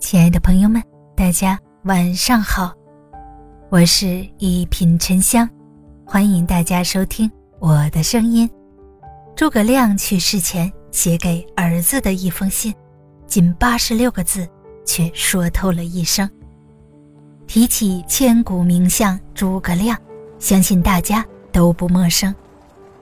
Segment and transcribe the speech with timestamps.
[0.00, 0.80] 亲爱的朋友们，
[1.16, 2.72] 大家晚上好，
[3.68, 5.48] 我是一品沉香，
[6.04, 8.48] 欢迎大家收听我的声音。
[9.34, 12.72] 诸葛亮去世前写给儿子的一封信，
[13.26, 14.48] 仅八十六个字，
[14.86, 16.28] 却说透了一生。
[17.48, 19.98] 提起千古名相诸葛亮，
[20.38, 22.32] 相信大家都不陌生。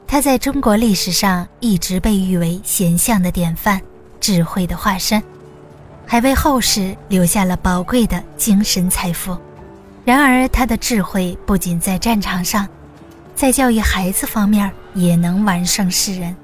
[0.06, 3.80] 他在中国历史上一直被誉为贤相的典范，
[4.18, 5.22] 智慧的化身，
[6.06, 9.36] 还为后世留下了宝贵的精神财富。
[10.04, 12.66] 然而，他的智慧不仅在战场上，
[13.34, 16.34] 在教育孩子方面也能完胜世人。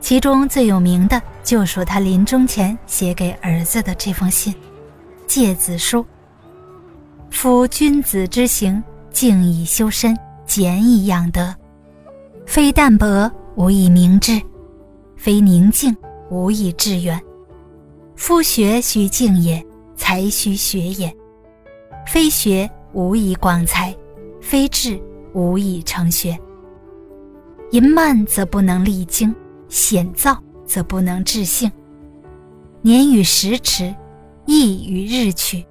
[0.00, 4.54] 其中最有名的，就属他临终前写给儿子的这封信
[5.26, 5.98] 《诫子书》。
[7.30, 10.16] 夫君子之行，静以修身，
[10.46, 11.54] 俭以养德。
[12.46, 14.40] 非淡泊无以明志，
[15.14, 15.94] 非宁静
[16.30, 17.20] 无以致远。
[18.18, 19.64] 夫学须静也，
[19.94, 21.16] 才须学也。
[22.04, 23.96] 非学无以广才，
[24.40, 25.00] 非志
[25.32, 26.36] 无以成学。
[27.70, 29.32] 淫慢则不能励精，
[29.68, 31.70] 险躁则不能治性。
[32.82, 33.94] 年与时驰，
[34.46, 35.64] 意与日去，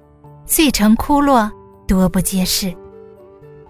[0.46, 1.52] 遂成枯落，
[1.86, 2.74] 多不接世。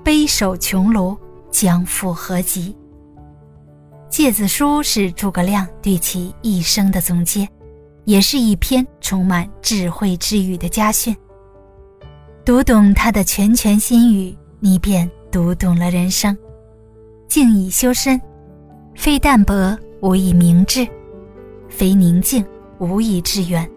[0.04, 1.18] 悲守穷庐，
[1.50, 2.76] 将复何及？
[4.08, 7.46] 诫子书是诸葛亮对其一生的总结，
[8.08, 11.14] 也是一篇充满智慧之语的家训。
[12.42, 16.34] 读懂他的拳拳心语，你便读懂了人生。
[17.28, 18.18] 静以修身，
[18.94, 20.88] 非淡泊无以明志，
[21.68, 22.42] 非宁静
[22.78, 23.70] 无以致远。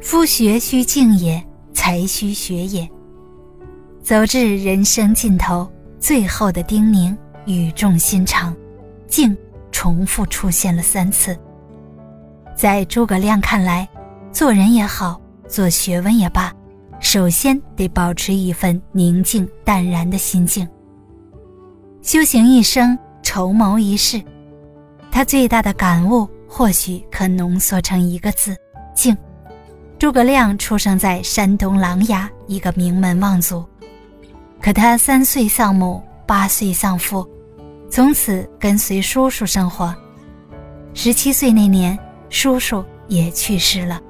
[0.00, 2.88] 夫学须静也，才须学也。
[4.02, 8.56] 走至人生尽头，最后的叮咛语重心长。
[9.06, 9.36] 静
[9.70, 11.38] 重复出现了三次。
[12.56, 13.88] 在诸葛亮看来，
[14.32, 16.52] 做人也好，做学问也罢，
[17.00, 20.66] 首先得保持一份宁静淡然的心境。
[22.02, 24.22] 修行一生，筹谋一世，
[25.10, 28.56] 他最大的感悟或许可浓缩成一个字：
[28.94, 29.16] 静。
[29.98, 33.64] 诸葛亮出生在山东琅琊一个名门望族，
[34.60, 37.26] 可他三岁丧母，八岁丧父。
[37.90, 39.94] 从此跟随叔叔生活。
[40.94, 41.98] 十七岁那年，
[42.34, 44.02] 叔叔也去世了。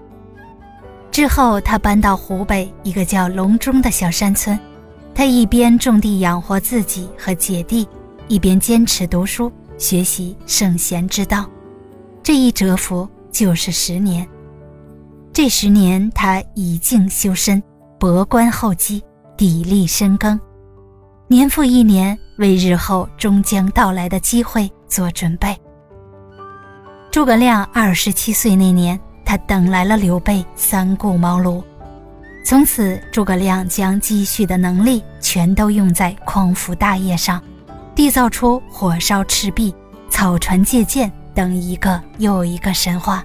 [1.10, 4.58] 之后，他搬到湖北一个叫隆中的小山村。
[5.14, 7.86] 他一边种地养活自己和姐弟，
[8.26, 11.44] 一边坚持读书学习圣贤之道。
[12.22, 14.26] 这一蛰伏就是十年。
[15.30, 17.62] 这十年，他以静修身，
[18.00, 19.02] 博观厚积，
[19.36, 20.40] 砥砺深耕。
[21.28, 25.54] 年复一年，为日后终将到来的机会做准备。
[27.14, 31.62] 诸葛亮二十七岁那年，他等来了刘备三顾茅庐。
[32.44, 37.40] 从此，诸葛亮将积蓄的能力全都用在匡扶大业上，
[37.94, 39.72] 缔造出火烧赤壁、
[40.10, 43.24] 草船借箭等一个又一个神话。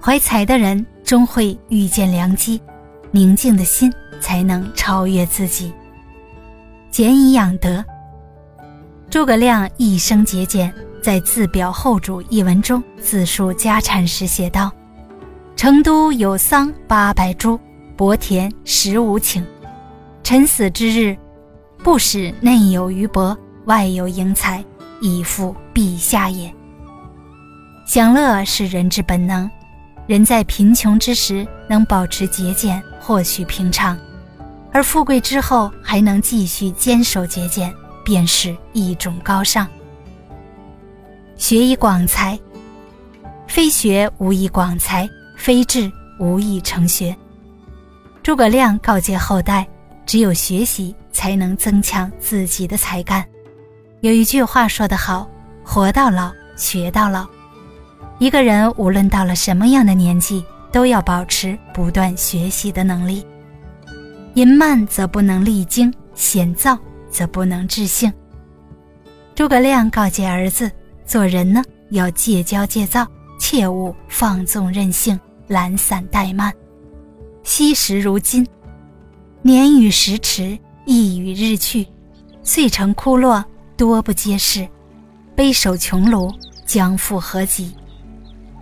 [0.00, 2.60] 怀才的人终会遇见良机，
[3.12, 5.72] 宁静的心才能超越自己。
[6.90, 7.84] 俭以养德。
[9.08, 14.70] 诸葛亮一生节俭，在自表后主一文中自述家产时写道
[15.56, 17.58] ：“成都有桑八百株，
[17.96, 19.42] 薄田十五顷。
[20.22, 21.16] 臣死之日，
[21.82, 24.64] 不使内有余帛，外有盈财，
[25.00, 26.52] 以复陛下也。”
[27.86, 29.50] 享乐是人之本能，
[30.06, 33.98] 人在贫穷之时能保持节俭，或许平常。
[34.72, 37.74] 而富贵之后还能继续坚守节俭，
[38.04, 39.66] 便是一种高尚。
[41.40, 42.38] 学以广才，
[43.48, 45.08] 非学无以广才，
[45.38, 47.16] 非志无以成学。
[48.22, 49.66] 诸葛亮告诫后代，
[50.04, 53.24] 只有学习才能增强自己的才干。
[54.02, 55.26] 有一句话说得好
[55.64, 57.26] ：“活到老，学到老。”
[58.20, 63.26] 一个人无论到了什么样的年纪，都要保持不断学习的能力。
[64.34, 66.78] 淫慢则不能励精，险躁
[67.10, 68.12] 则不能治性。
[69.34, 70.70] 诸葛亮告诫儿子，
[71.10, 71.60] 做人呢
[71.90, 73.04] 要戒骄戒躁，
[73.36, 75.18] 切勿放纵任性、
[75.48, 76.54] 懒散怠慢。
[77.42, 78.46] 惜时如金，
[79.42, 81.84] 年与时驰，意与日去，
[82.44, 83.44] 遂成枯落，
[83.76, 84.68] 多不接世。
[85.34, 86.32] 悲守穷庐，
[86.64, 87.74] 将复何及？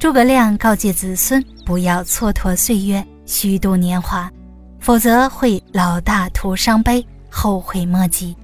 [0.01, 4.33] 诸葛亮告诫子孙，不要蹉跎岁月，虚度年华。
[4.81, 8.35] 否则会老大徒伤悲，后悔莫及。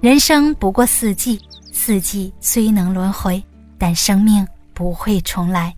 [0.00, 1.38] 人生不过四季，
[1.74, 3.44] 四季虽能轮回，
[3.80, 5.74] 但生命不会重来。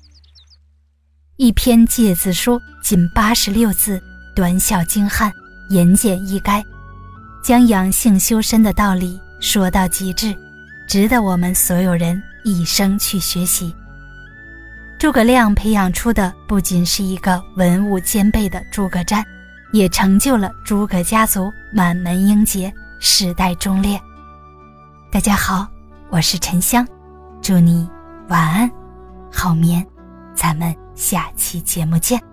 [1.37, 4.02] 一篇诫字书，仅八十六字，
[4.34, 5.32] 短小精悍，
[5.70, 6.62] 言简意赅，
[7.44, 10.37] 将养性修身的道理说到极致，
[10.88, 13.72] 值得我们所有人一生去学习。
[14.99, 19.25] 诸葛亮培养出的不仅是一个文武兼备的诸葛瞻，
[19.72, 24.00] 也成就了诸葛家族满门英杰，世代忠烈。
[25.10, 25.66] 大家好，
[26.08, 26.87] 我是沉香，
[27.42, 27.90] 祝你
[28.28, 28.70] 晚安，
[29.32, 29.84] 好眠，
[30.32, 32.31] 咱们下期节目见。